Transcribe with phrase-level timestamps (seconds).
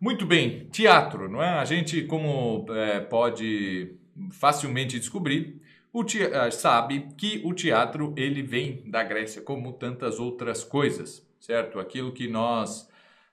[0.00, 1.48] Muito bem, teatro, não é?
[1.48, 3.96] A gente, como é, pode
[4.30, 5.60] facilmente descobrir,
[6.04, 6.18] te...
[6.52, 11.80] sabe que o teatro ele vem da Grécia, como tantas outras coisas, certo?
[11.80, 12.88] Aquilo que nós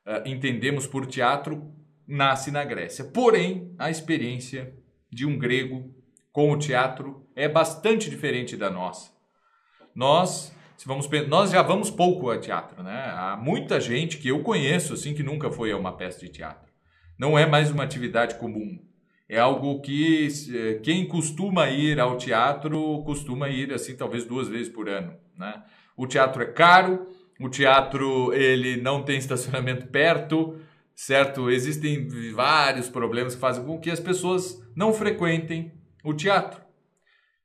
[0.05, 1.71] uh, entendemos por teatro
[2.07, 3.05] nasce na Grécia.
[3.05, 4.73] Porém, a experiência
[5.09, 5.93] de um grego
[6.31, 9.11] com o teatro é bastante diferente da nossa.
[9.93, 13.11] Nós, se vamos, nós já vamos pouco a teatro, né?
[13.15, 16.71] Há muita gente que eu conheço assim que nunca foi a uma peça de teatro.
[17.17, 18.77] Não é mais uma atividade comum.
[19.27, 24.69] É algo que eh, quem costuma ir ao teatro costuma ir assim talvez duas vezes
[24.69, 25.63] por ano, né?
[25.97, 27.07] O teatro é caro,
[27.39, 30.59] o teatro ele não tem estacionamento perto,
[30.93, 31.49] certo?
[31.49, 35.71] Existem vários problemas que fazem com que as pessoas não frequentem
[36.03, 36.61] o teatro.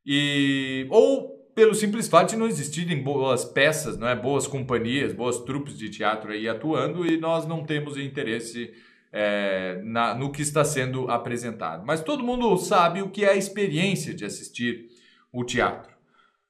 [0.05, 5.41] E ou pelo simples fato de não existirem boas peças, não é, boas companhias, boas
[5.41, 8.73] trupes de teatro aí atuando e nós não temos interesse
[9.13, 11.85] é, na, no que está sendo apresentado.
[11.85, 14.87] Mas todo mundo sabe o que é a experiência de assistir
[15.31, 15.93] o teatro.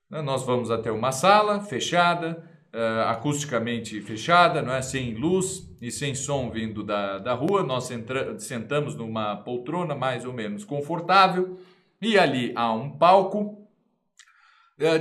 [0.08, 4.80] Nós vamos até uma sala fechada, uh, acusticamente fechada, não é?
[4.80, 7.64] sem luz e sem som vindo da, da rua.
[7.64, 11.58] Nós entra, sentamos numa poltrona mais ou menos confortável
[12.00, 13.59] e ali há um palco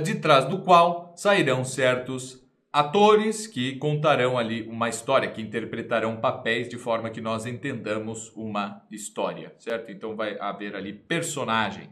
[0.02, 2.40] de trás do qual sairão certos
[2.72, 8.86] atores que contarão ali uma história, que interpretarão papéis de forma que nós entendamos uma
[8.90, 9.90] história, certo?
[9.90, 11.90] Então vai haver ali personagem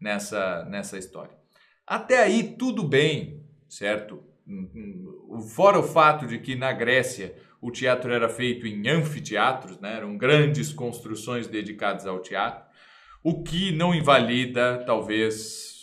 [0.00, 1.36] nessa, nessa história.
[1.86, 4.22] Até aí tudo bem, certo?
[5.54, 9.96] Fora o fato de que na Grécia o teatro era feito em anfiteatros, né?
[9.96, 12.64] eram grandes construções dedicadas ao teatro,
[13.22, 15.75] o que não invalida, talvez,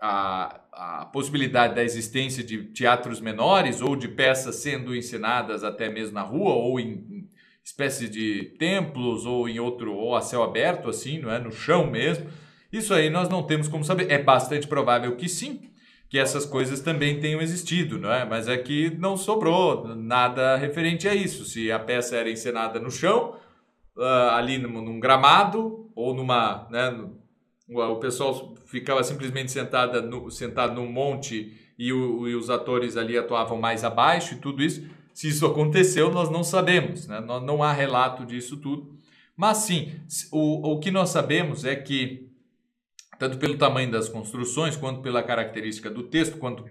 [0.00, 6.14] a, a possibilidade da existência de teatros menores ou de peças sendo ensinadas até mesmo
[6.14, 7.28] na rua ou em
[7.62, 11.86] espécies de templos ou em outro ou a céu aberto assim, não é, no chão
[11.86, 12.28] mesmo.
[12.72, 14.10] Isso aí nós não temos como saber.
[14.10, 15.70] É bastante provável que sim,
[16.08, 18.24] que essas coisas também tenham existido, não é?
[18.24, 21.44] Mas é que não sobrou nada referente a isso.
[21.44, 23.36] Se a peça era encenada no chão,
[23.96, 26.90] uh, ali num, gramado ou numa, né,
[27.70, 33.16] o pessoal ficava simplesmente sentada no, sentado num monte e, o, e, os atores ali
[33.16, 34.84] atuavam mais abaixo e tudo isso.
[35.14, 37.20] Se isso aconteceu, nós não sabemos, né?
[37.20, 38.96] não, não há relato disso tudo.
[39.36, 39.92] Mas sim,
[40.30, 42.30] o, o que nós sabemos é que
[43.20, 46.64] tanto pelo tamanho das construções, quanto pela característica do texto, quanto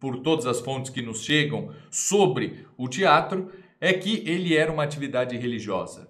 [0.00, 4.82] por todas as fontes que nos chegam sobre o teatro, é que ele era uma
[4.82, 6.09] atividade religiosa,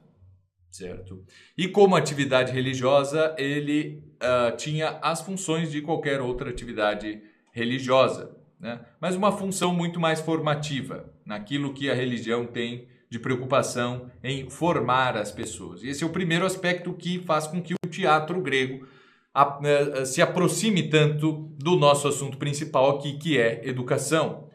[0.70, 1.25] certo?
[1.56, 7.20] E como atividade religiosa, ele uh, tinha as funções de qualquer outra atividade
[7.53, 8.80] religiosa, né?
[9.00, 15.16] mas uma função muito mais formativa, naquilo que a religião tem de preocupação em formar
[15.16, 15.82] as pessoas.
[15.82, 18.86] E esse é o primeiro aspecto que faz com que o teatro grego
[19.34, 24.50] a, se aproxime tanto do nosso assunto principal aqui, que é educação.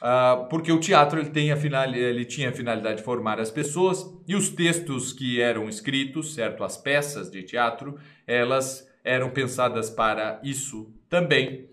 [0.00, 3.50] Uh, porque o teatro ele, tem a final, ele tinha a finalidade de formar as
[3.50, 9.90] pessoas e os textos que eram escritos, certo, as peças de teatro, elas eram pensadas
[9.90, 11.68] para isso também.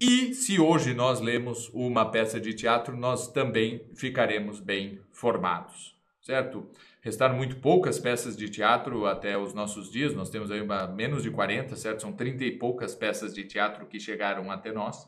[0.00, 6.68] E se hoje nós lemos uma peça de teatro, nós também ficaremos bem formados, certo?
[7.00, 10.14] Restaram muito poucas peças de teatro até os nossos dias.
[10.14, 12.00] Nós temos aí uma, menos de 40, certo?
[12.00, 15.06] São 30 e poucas peças de teatro que chegaram até nós.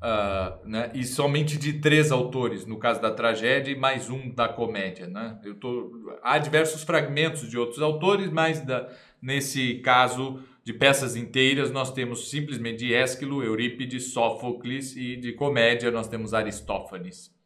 [0.00, 0.92] Uh, né?
[0.94, 5.06] E somente de três autores, no caso da tragédia, e mais um da comédia.
[5.06, 5.38] Né?
[5.44, 6.16] Eu tô...
[6.22, 8.88] Há diversos fragmentos de outros autores, mas da...
[9.20, 15.90] nesse caso de peças inteiras, nós temos simplesmente de Ésquilo, Eurípides, Sófocles e de comédia
[15.90, 17.36] nós temos Aristófanes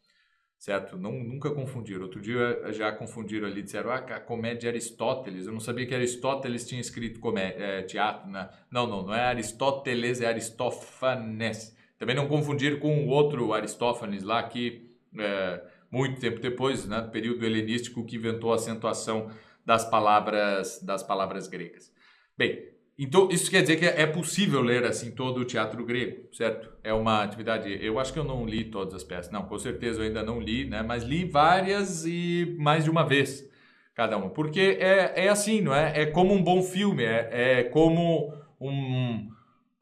[0.63, 0.97] certo?
[0.97, 2.03] Não, nunca confundiram.
[2.03, 5.45] Outro dia já confundiram ali, disseram, ah, a comédia de Aristóteles.
[5.45, 8.49] Eu não sabia que Aristóteles tinha escrito comédia, é, teatro, né?
[8.71, 11.77] Não, não, não é Aristóteles, é Aristófanes.
[12.03, 17.47] Também não confundir com o outro Aristófanes lá que, é, muito tempo depois, né, período
[17.47, 19.31] helenístico, que inventou a acentuação
[19.65, 21.93] das palavras, das palavras gregas.
[22.37, 22.61] Bem,
[22.99, 26.73] então, isso quer dizer que é possível ler assim todo o teatro grego, certo?
[26.83, 27.79] É uma atividade.
[27.81, 29.31] Eu acho que eu não li todas as peças.
[29.31, 30.83] Não, com certeza eu ainda não li, né?
[30.83, 33.49] Mas li várias e mais de uma vez
[33.95, 34.29] cada uma.
[34.29, 36.03] Porque é, é assim, não é?
[36.03, 37.29] É como um bom filme, é,
[37.61, 39.31] é como um.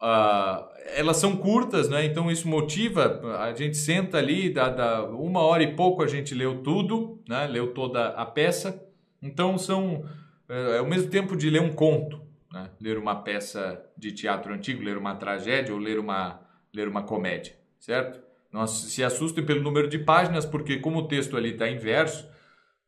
[0.02, 2.04] Uh, elas são curtas, né?
[2.04, 3.20] Então isso motiva.
[3.38, 7.46] A gente senta ali, dá, dá uma hora e pouco a gente leu tudo, né?
[7.46, 8.82] Leu toda a peça.
[9.22, 10.04] Então são.
[10.48, 12.70] É, é o mesmo tempo de ler um conto né?
[12.80, 16.40] ler uma peça de teatro antigo, ler uma tragédia ou ler uma,
[16.74, 18.20] ler uma comédia, certo?
[18.52, 22.28] Não se assustem pelo número de páginas, porque como o texto ali está em verso,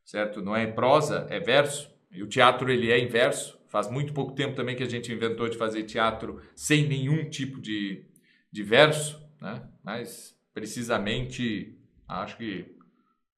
[0.05, 0.43] certo?
[0.43, 1.89] Não é prosa, é verso.
[2.11, 3.59] E o teatro ele é inverso.
[3.73, 7.59] Faz muito pouco tempo também que a gente inventou de fazer teatro sem nenhum tipo
[7.59, 8.05] de,
[8.53, 9.63] de verso, né?
[9.83, 11.75] Mas precisamente
[12.07, 12.77] acho que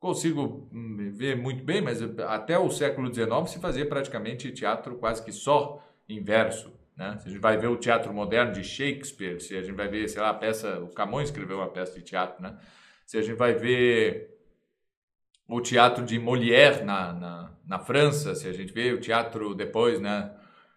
[0.00, 5.24] consigo hum, ver muito bem, mas até o século XIX se fazia praticamente teatro quase
[5.24, 6.74] que só em verso.
[6.96, 7.16] Né?
[7.20, 10.08] Se a gente vai ver o teatro moderno de Shakespeare, se a gente vai ver,
[10.08, 12.58] sei lá, a peça, o Camões escreveu uma peça de teatro, né?
[13.06, 14.33] se a gente vai ver
[15.48, 20.00] o teatro de Molière na, na, na França, se a gente vê o teatro depois,
[20.00, 20.30] né?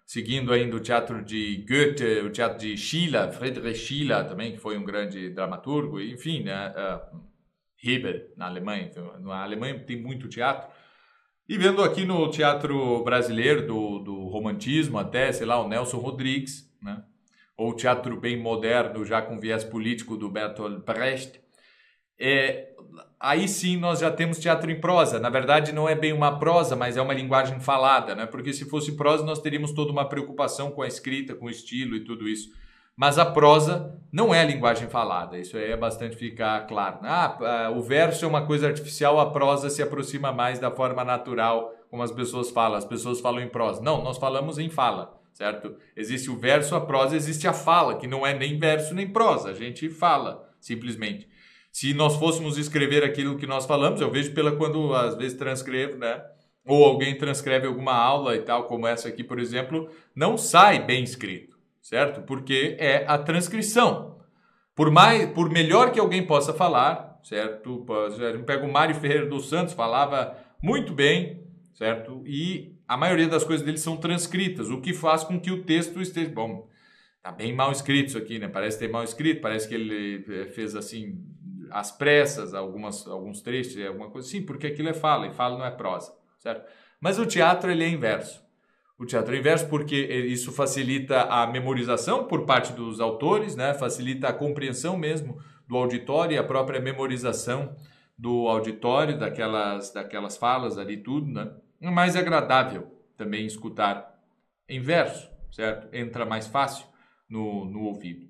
[0.07, 4.77] seguindo ainda o teatro de Goethe, o teatro de Schiller, Friedrich Schiller também, que foi
[4.77, 6.73] um grande dramaturgo, enfim, né?
[7.13, 7.27] Uh,
[7.83, 8.87] Heber, na Alemanha.
[8.89, 10.69] Então, na Alemanha tem muito teatro.
[11.47, 16.73] E vendo aqui no teatro brasileiro, do, do romantismo até, sei lá, o Nelson Rodrigues,
[16.81, 17.03] né?
[17.57, 21.41] ou o teatro bem moderno, já com viés político do Bertolt Brecht,
[22.19, 22.69] é,
[23.19, 25.19] aí sim nós já temos teatro em prosa.
[25.19, 28.25] Na verdade, não é bem uma prosa, mas é uma linguagem falada, né?
[28.25, 31.95] porque se fosse prosa, nós teríamos toda uma preocupação com a escrita, com o estilo
[31.95, 32.49] e tudo isso.
[32.95, 36.97] Mas a prosa não é a linguagem falada, isso aí é bastante ficar claro.
[37.03, 41.71] Ah, o verso é uma coisa artificial, a prosa se aproxima mais da forma natural,
[41.91, 42.75] como as pessoas falam.
[42.75, 43.83] As pessoas falam em prosa.
[43.83, 45.75] Não, nós falamos em fala, certo?
[45.95, 49.51] Existe o verso, a prosa, existe a fala, que não é nem verso nem prosa,
[49.51, 51.29] a gente fala, simplesmente.
[51.79, 55.97] Se nós fôssemos escrever aquilo que nós falamos, eu vejo pela quando às vezes transcrevo,
[55.97, 56.23] né?
[56.65, 61.03] Ou alguém transcreve alguma aula e tal, como essa aqui, por exemplo, não sai bem
[61.03, 61.57] escrito
[61.87, 62.21] certo?
[62.21, 64.19] Porque é a transcrição.
[64.75, 67.85] Por mais, por melhor que alguém possa falar, certo?
[68.45, 71.43] Pega o Mário Ferreira dos Santos, falava muito bem,
[71.73, 72.21] certo?
[72.25, 76.01] E a maioria das coisas dele são transcritas, o que faz com que o texto
[76.01, 76.67] esteja bom.
[77.23, 78.49] Tá bem mal escrito isso aqui, né?
[78.49, 81.23] Parece ter mal escrito, parece que ele eh, fez assim
[81.71, 85.65] às pressas, algumas alguns trechos, alguma coisa assim, porque aquilo é fala e fala não
[85.65, 86.67] é prosa, certo?
[86.99, 88.47] Mas o teatro ele é inverso
[88.97, 93.73] o teatro inverso, porque isso facilita a memorização por parte dos autores, né?
[93.73, 97.75] facilita a compreensão mesmo do auditório e a própria memorização
[98.17, 101.31] do auditório, daquelas, daquelas falas ali, tudo.
[101.31, 101.51] Né?
[101.79, 104.19] É mais agradável também escutar
[104.67, 105.93] em verso, certo?
[105.95, 106.87] Entra mais fácil
[107.29, 108.27] no, no ouvido.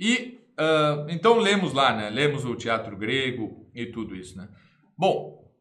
[0.00, 2.10] E uh, então lemos lá, né?
[2.10, 4.48] Lemos o teatro grego e tudo isso, né?
[4.96, 5.52] Bom,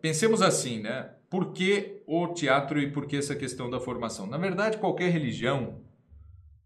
[0.00, 1.14] pensemos assim, né?
[1.30, 4.26] Por que o teatro e por que essa questão da formação?
[4.26, 5.82] Na verdade, qualquer religião,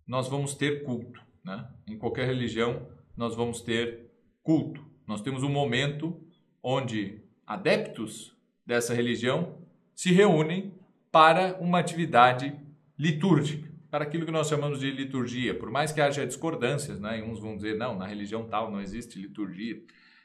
[0.06, 1.20] nós vamos ter culto.
[1.44, 1.68] Né?
[1.88, 2.86] Em qualquer religião,
[3.16, 4.10] nós vamos ter
[4.42, 4.84] culto.
[5.06, 6.20] Nós temos um momento
[6.62, 9.58] onde adeptos dessa religião
[9.96, 10.72] se reúnem
[11.10, 12.56] para uma atividade
[12.96, 15.54] litúrgica, para aquilo que nós chamamos de liturgia.
[15.54, 17.22] Por mais que haja discordâncias, né?
[17.22, 19.82] uns vão dizer, não, na religião tal não existe liturgia.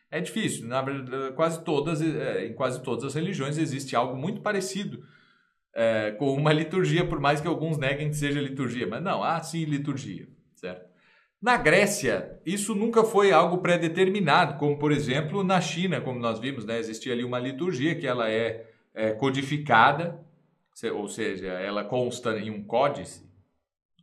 [0.10, 0.66] É difícil.
[0.66, 5.04] Na verdade, quase todas, é, em quase todas as religiões existe algo muito parecido
[5.76, 8.88] é, com uma liturgia, por mais que alguns neguem que seja liturgia.
[8.88, 10.88] Mas não, há sim liturgia, certo?
[11.42, 16.64] Na Grécia, isso nunca foi algo pré-determinado, como por exemplo na China, como nós vimos,
[16.64, 16.80] né?
[16.80, 18.66] existia ali uma liturgia que ela é,
[18.96, 20.26] é codificada,
[20.94, 23.27] ou seja, ela consta em um códice,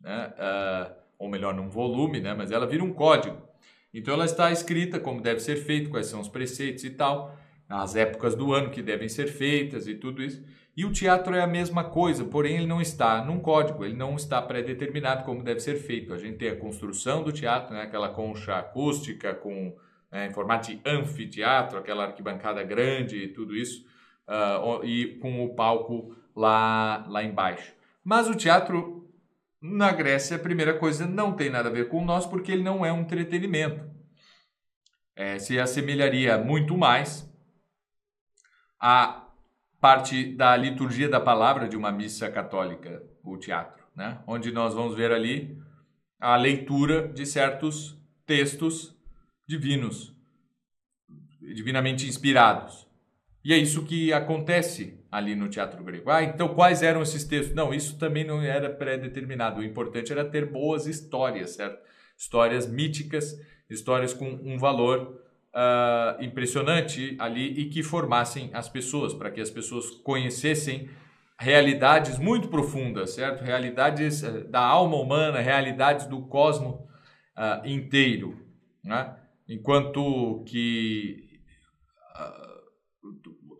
[0.04, 0.32] né?
[0.38, 2.34] Uh, ou melhor, num volume, né?
[2.34, 3.36] mas ela vira um código.
[3.92, 7.36] Então ela está escrita como deve ser feito, quais são os preceitos e tal,
[7.68, 10.44] as épocas do ano que devem ser feitas e tudo isso.
[10.76, 14.16] E o teatro é a mesma coisa, porém ele não está num código, ele não
[14.16, 16.12] está pré-determinado como deve ser feito.
[16.12, 19.76] A gente tem a construção do teatro, né, aquela concha acústica com
[20.10, 23.86] né, em formato de anfiteatro, aquela arquibancada grande e tudo isso,
[24.28, 27.72] uh, e com o palco lá, lá embaixo.
[28.02, 29.03] Mas o teatro
[29.66, 32.84] na Grécia, a primeira coisa não tem nada a ver com nós, porque ele não
[32.84, 33.82] é um entretenimento.
[35.16, 37.26] É, se assemelharia muito mais
[38.78, 39.26] à
[39.80, 44.22] parte da liturgia da palavra de uma missa católica, o teatro, né?
[44.26, 45.58] onde nós vamos ver ali
[46.20, 48.94] a leitura de certos textos
[49.46, 50.14] divinos,
[51.40, 52.86] divinamente inspirados.
[53.44, 56.10] E é isso que acontece ali no teatro grego.
[56.10, 57.54] Ah, então quais eram esses textos?
[57.54, 59.60] Não, isso também não era pré-determinado.
[59.60, 61.78] O importante era ter boas histórias, certo?
[62.16, 65.20] Histórias míticas, histórias com um valor
[65.54, 70.88] uh, impressionante ali e que formassem as pessoas, para que as pessoas conhecessem
[71.38, 73.44] realidades muito profundas, certo?
[73.44, 76.88] Realidades uh, da alma humana, realidades do cosmo
[77.36, 78.40] uh, inteiro,
[78.82, 79.16] né?
[79.46, 81.22] Enquanto que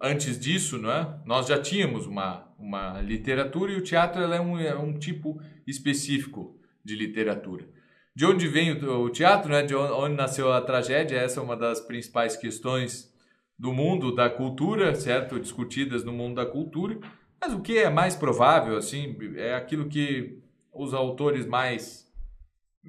[0.04, 1.18] antes disso, não é?
[1.24, 6.60] nós já tínhamos uma, uma literatura e o teatro é, um, é um tipo específico
[6.84, 7.66] de literatura.
[8.14, 9.62] De onde vem o, o teatro, né?
[9.62, 11.16] de onde, onde nasceu a tragédia?
[11.16, 13.12] Essa é uma das principais questões
[13.58, 15.40] do mundo da cultura, certo?
[15.40, 16.98] Discutidas no mundo da cultura.
[17.40, 20.38] Mas o que é mais provável, assim, é aquilo que
[20.72, 22.12] os autores mais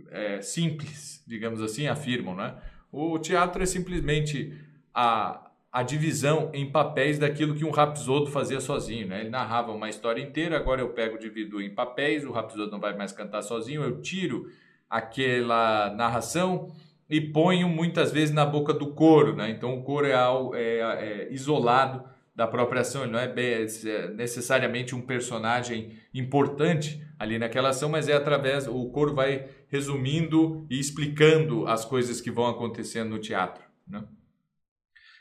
[0.10, 2.58] é, simples, digamos assim, afirmam, né?
[2.92, 4.54] O teatro é simplesmente
[4.94, 9.20] a, a divisão em papéis daquilo que um rapsodo fazia sozinho, né?
[9.20, 12.96] Ele narrava uma história inteira, agora eu pego, divido em papéis, o rapsodo não vai
[12.96, 14.50] mais cantar sozinho, eu tiro
[14.90, 16.72] aquela narração
[17.10, 19.50] e ponho muitas vezes na boca do coro, né?
[19.50, 20.14] Então o coro é,
[20.54, 27.38] é, é isolado da própria ação, ele não é, é necessariamente um personagem importante ali
[27.38, 32.48] naquela ação, mas é através, o coro vai resumindo e explicando as coisas que vão
[32.48, 34.06] acontecendo no teatro, né?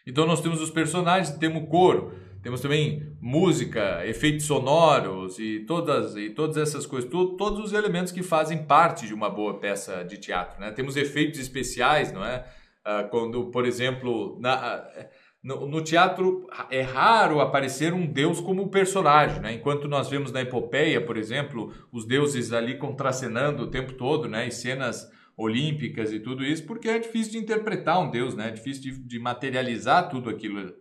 [0.07, 6.29] Então nós temos os personagens, temos coro, temos também música, efeitos sonoros e todas, e
[6.31, 10.19] todas essas coisas, to, todos os elementos que fazem parte de uma boa peça de
[10.19, 10.61] teatro.
[10.61, 10.71] Né?
[10.73, 12.45] Temos efeitos especiais, não é?
[12.85, 15.09] Ah, quando, por exemplo, na, ah,
[15.43, 19.55] no, no, teatro é raro aparecer um deus como personagem, né?
[19.55, 24.47] Enquanto nós vemos na epopeia, por exemplo, os deuses ali contracenando o tempo todo, né?
[24.47, 28.49] E cenas olímpicas e tudo isso, porque é difícil de interpretar um Deus, né?
[28.49, 30.73] É difícil de, de materializar tudo aquilo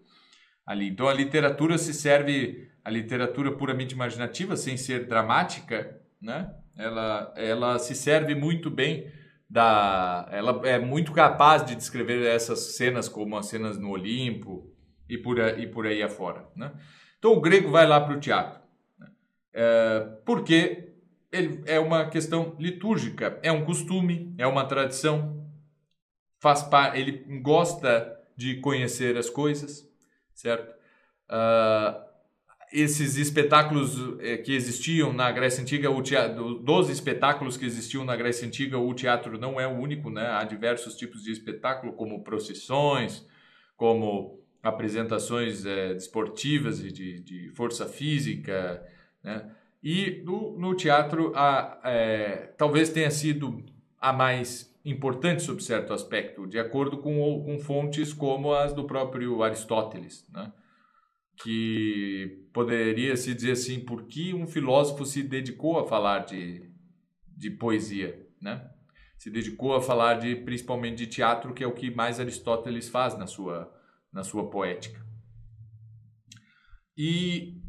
[0.65, 0.87] ali.
[0.87, 6.53] Então a literatura se serve, a literatura puramente imaginativa, sem ser dramática, né?
[6.77, 9.11] Ela, ela se serve muito bem
[9.49, 14.71] da, ela é muito capaz de descrever essas cenas como as cenas no Olimpo
[15.07, 16.71] e por, e por aí afora, né?
[17.19, 18.59] Então o grego vai lá para o teatro,
[18.99, 19.07] né?
[19.53, 20.92] é, porque
[21.33, 25.43] ele é uma questão litúrgica, é um costume, é uma tradição,
[26.39, 29.89] faz ele gosta de conhecer as coisas,
[30.33, 30.71] certo?
[31.27, 32.13] Uh,
[32.71, 38.15] esses espetáculos eh, que existiam na Grécia Antiga, o teatro, dos espetáculos que existiam na
[38.15, 40.25] Grécia Antiga, o teatro não é o único, né?
[40.25, 43.27] Há diversos tipos de espetáculo, como procissões,
[43.77, 48.83] como apresentações é, desportivas e de, de força física,
[49.23, 49.51] né?
[49.83, 53.63] E no, no teatro, a, é, talvez tenha sido
[53.99, 59.43] a mais importante sob certo aspecto, de acordo com, com fontes como as do próprio
[59.43, 60.51] Aristóteles, né?
[61.35, 66.69] que poderia se dizer assim, por que um filósofo se dedicou a falar de,
[67.27, 68.69] de poesia, né?
[69.17, 73.17] Se dedicou a falar de principalmente de teatro, que é o que mais Aristóteles faz
[73.17, 73.73] na sua
[74.11, 75.03] na sua poética.
[76.95, 77.62] E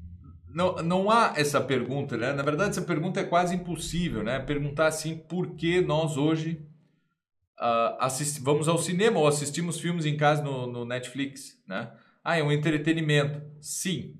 [0.54, 2.32] não, não há essa pergunta, né?
[2.32, 4.38] Na verdade, essa pergunta é quase impossível, né?
[4.38, 6.64] Perguntar assim, por que nós hoje
[7.60, 11.92] uh, vamos ao cinema ou assistimos filmes em casa no, no Netflix, né?
[12.22, 13.42] Ah, é um entretenimento.
[13.60, 14.16] Sim,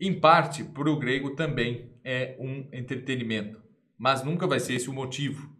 [0.00, 3.60] em parte, para o grego também é um entretenimento,
[3.98, 5.52] mas nunca vai ser esse o motivo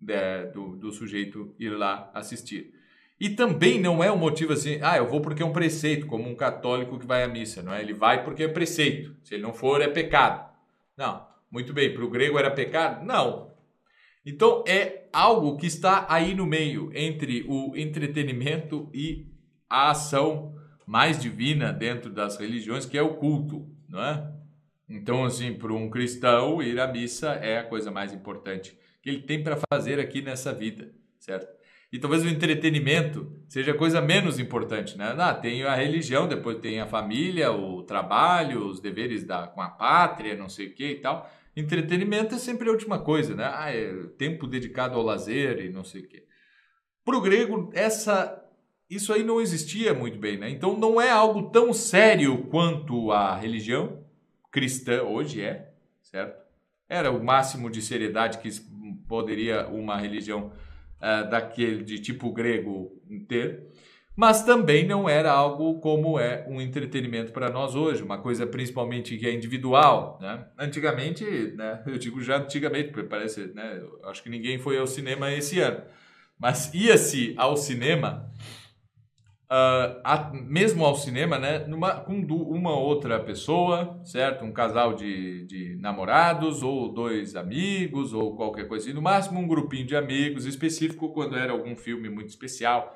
[0.00, 2.72] de, né, do, do sujeito ir lá assistir.
[3.20, 6.28] E também não é um motivo assim, ah, eu vou porque é um preceito, como
[6.28, 7.82] um católico que vai à missa, não é?
[7.82, 9.16] Ele vai porque é preceito.
[9.24, 10.48] Se ele não for, é pecado.
[10.96, 11.26] Não.
[11.50, 13.04] Muito bem, para o grego era pecado?
[13.04, 13.52] Não.
[14.24, 19.26] Então é algo que está aí no meio entre o entretenimento e
[19.68, 20.54] a ação
[20.86, 24.32] mais divina dentro das religiões, que é o culto, não é?
[24.88, 29.22] Então, assim, para um cristão, ir à missa é a coisa mais importante que ele
[29.22, 31.57] tem para fazer aqui nessa vida, certo?
[31.90, 35.14] E talvez o entretenimento seja a coisa menos importante, né?
[35.16, 39.70] Ah, tem a religião, depois tem a família, o trabalho, os deveres da, com a
[39.70, 41.30] pátria, não sei o que e tal.
[41.56, 43.50] Entretenimento é sempre a última coisa, né?
[43.54, 46.24] Ah, é tempo dedicado ao lazer e não sei o que.
[47.02, 48.44] Para o grego, essa,
[48.90, 50.50] isso aí não existia muito bem, né?
[50.50, 54.04] Então não é algo tão sério quanto a religião
[54.52, 55.70] cristã hoje é,
[56.02, 56.38] certo?
[56.86, 58.50] Era o máximo de seriedade que
[59.08, 60.52] poderia uma religião
[61.00, 63.68] uh, daquele de tipo grego ter,
[64.16, 69.16] mas também não era algo como é um entretenimento para nós hoje, uma coisa principalmente
[69.16, 70.44] que é individual, né?
[70.58, 71.24] Antigamente,
[71.56, 71.82] né?
[71.86, 73.80] Eu digo já antigamente, porque parece, né?
[74.04, 75.82] Acho que ninguém foi ao cinema esse ano,
[76.38, 78.28] mas ia-se ao cinema
[79.50, 84.44] Uh, a, mesmo ao cinema, né, numa, com uma outra pessoa, certo?
[84.44, 88.94] Um casal de, de namorados, ou dois amigos, ou qualquer coisa assim.
[88.94, 92.94] No máximo, um grupinho de amigos específico quando era algum filme muito especial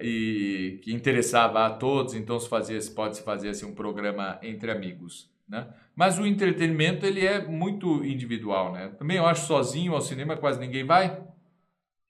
[0.00, 5.30] e que interessava a todos, então se fazia, pode-se fazer assim, um programa entre amigos.
[5.48, 5.68] Né?
[5.94, 8.72] Mas o entretenimento ele é muito individual.
[8.72, 8.88] Né?
[8.98, 11.22] Também eu acho sozinho ao cinema quase ninguém vai,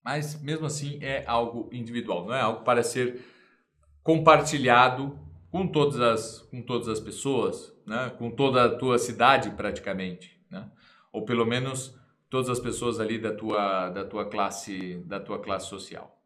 [0.05, 3.21] mas mesmo assim é algo individual, não é algo para ser
[4.03, 5.19] compartilhado
[5.51, 8.11] com todas as, com todas as pessoas, né?
[8.19, 10.71] com toda a tua cidade praticamente, né?
[11.13, 15.69] ou pelo menos todas as pessoas ali da tua, da tua classe da tua classe
[15.69, 16.20] social.